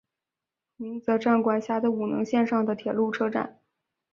[0.77, 3.59] 鸣泽站管辖的五能线上的铁路车站。